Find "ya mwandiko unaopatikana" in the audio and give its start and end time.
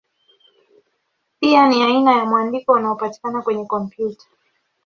2.17-3.41